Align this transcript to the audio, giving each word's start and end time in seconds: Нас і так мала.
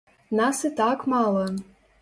Нас 0.39 0.61
і 0.71 0.71
так 0.81 1.07
мала. 1.15 1.49